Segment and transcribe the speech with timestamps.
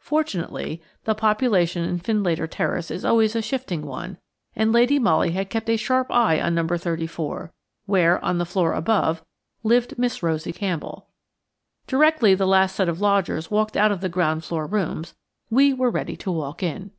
[0.00, 4.18] Fortunately the population in Findlater Terrace is always a shifting one,
[4.56, 6.66] and Lady Molly had kept a sharp eye on No.
[6.66, 7.52] 34,
[7.86, 9.24] where, on the floor above,
[9.62, 11.06] lived Miss Rosie Campbell.
[11.86, 15.14] Directly the last set of lodgers walked out of the ground floor rooms,
[15.50, 16.90] we were ready to walk in.